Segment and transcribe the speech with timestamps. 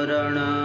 [0.00, 0.59] गजलवरणा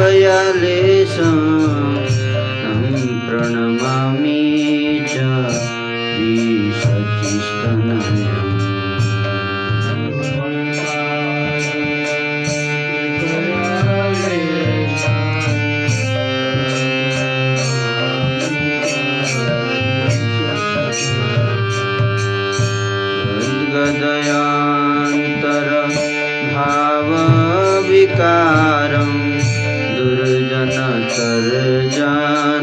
[0.00, 1.16] यालेश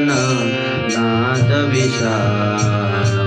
[0.07, 3.22] नाद विशाल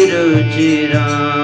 [0.00, 1.39] मुन्दे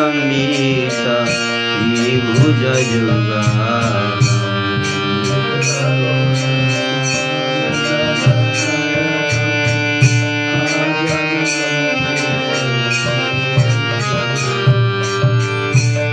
[0.00, 1.06] आजनुलम्बित
[2.00, 3.42] विभुजयुगा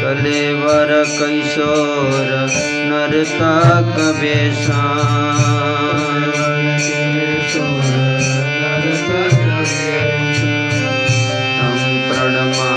[0.02, 2.30] कलेवर कैशोर
[2.90, 4.84] नर्तक बेसा
[11.58, 11.80] तं
[12.10, 12.77] प्रणमामि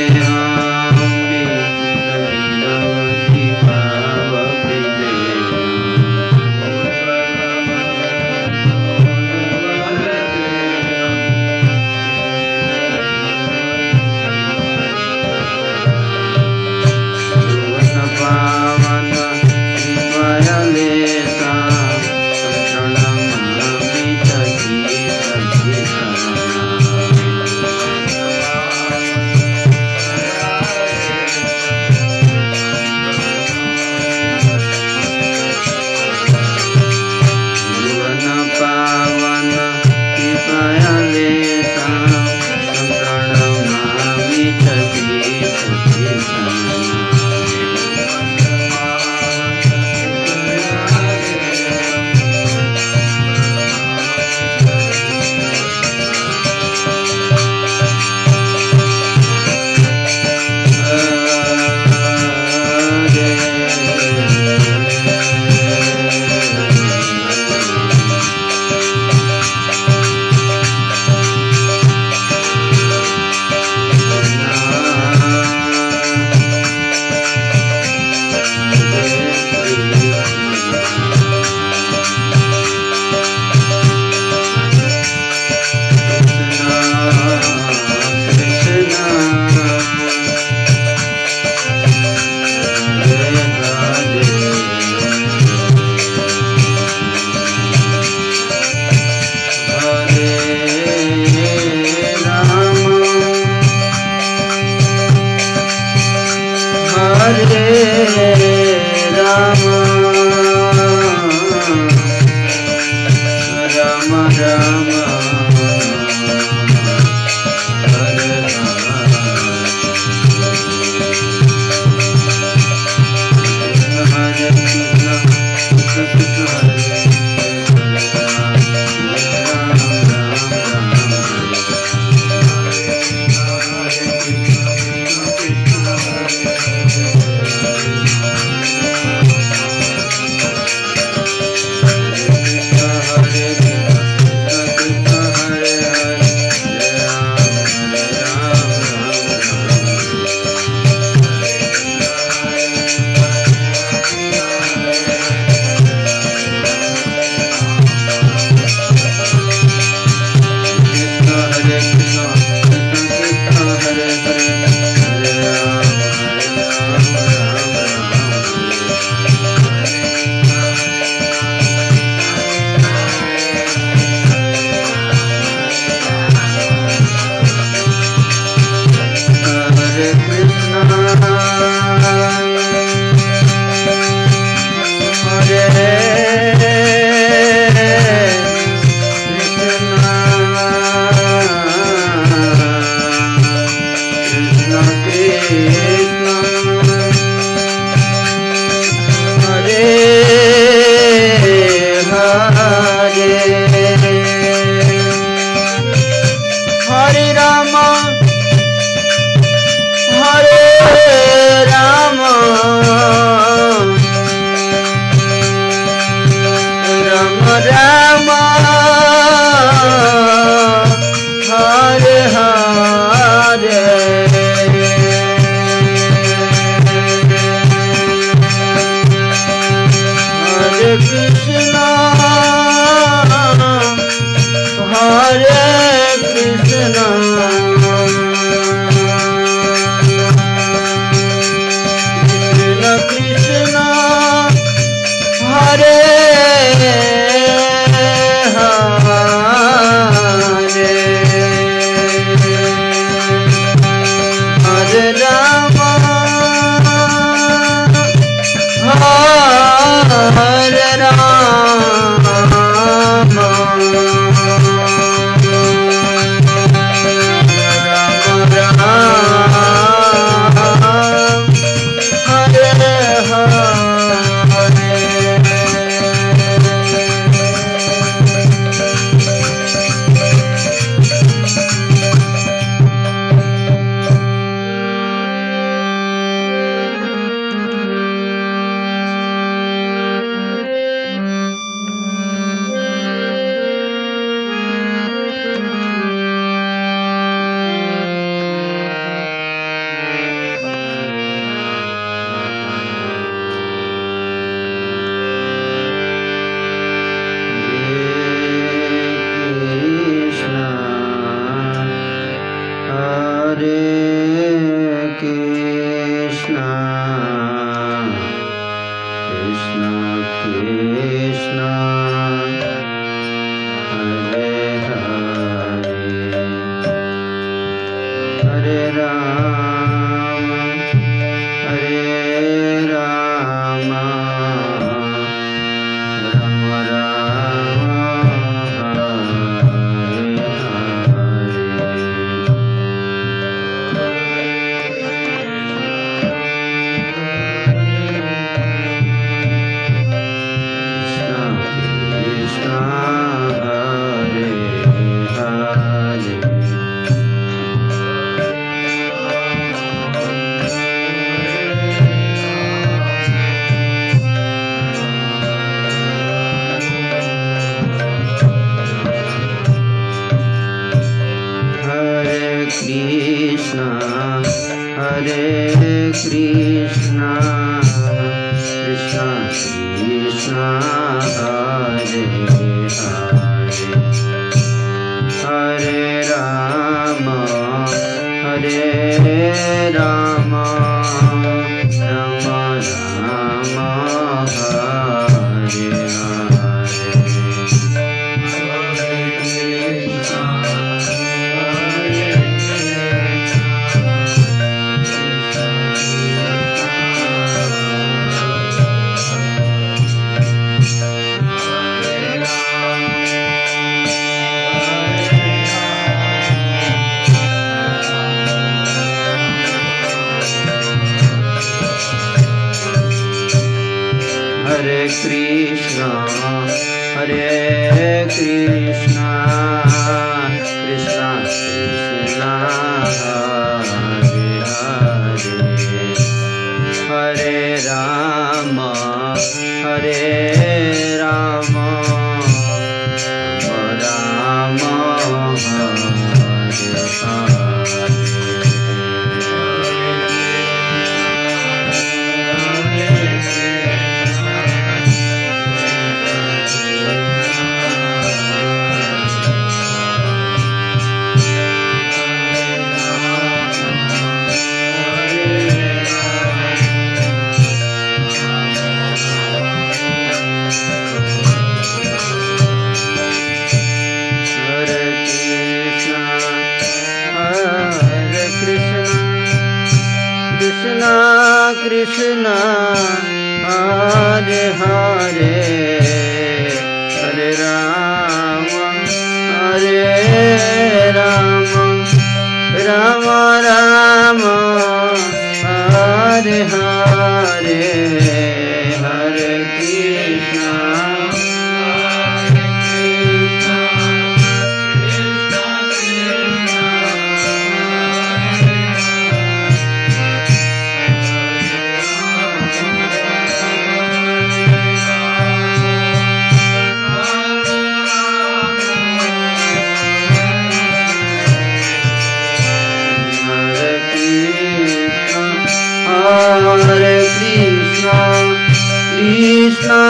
[245.71, 246.10] हरे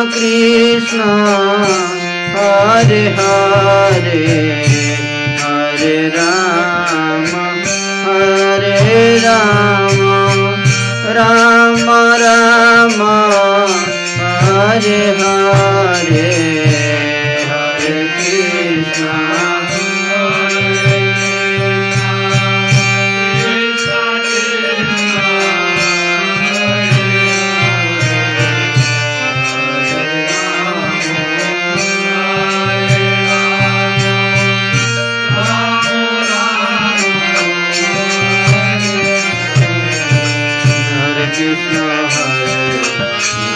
[0.06, 1.02] कृष्ण।
[2.42, 4.26] अरे हरे
[5.44, 7.26] अरे राम
[8.16, 10.02] अरे राम
[11.18, 11.86] राम
[12.22, 13.02] राम
[14.44, 15.71] हरे हा
[41.52, 43.51] Krishna Hare